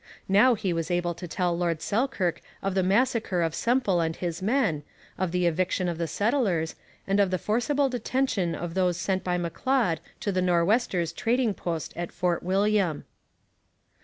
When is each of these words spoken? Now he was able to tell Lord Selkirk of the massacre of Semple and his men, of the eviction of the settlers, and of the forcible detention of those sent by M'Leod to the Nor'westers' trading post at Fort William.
Now 0.27 0.55
he 0.55 0.73
was 0.73 0.89
able 0.89 1.13
to 1.13 1.27
tell 1.27 1.55
Lord 1.55 1.79
Selkirk 1.79 2.41
of 2.63 2.73
the 2.73 2.81
massacre 2.81 3.43
of 3.43 3.53
Semple 3.53 4.01
and 4.01 4.15
his 4.15 4.41
men, 4.41 4.81
of 5.15 5.31
the 5.31 5.45
eviction 5.45 5.87
of 5.87 5.99
the 5.99 6.07
settlers, 6.07 6.73
and 7.05 7.19
of 7.19 7.29
the 7.29 7.37
forcible 7.37 7.87
detention 7.87 8.55
of 8.55 8.73
those 8.73 8.97
sent 8.97 9.23
by 9.23 9.37
M'Leod 9.37 9.99
to 10.21 10.31
the 10.31 10.41
Nor'westers' 10.41 11.13
trading 11.13 11.53
post 11.53 11.93
at 11.95 12.11
Fort 12.11 12.41
William. 12.41 13.05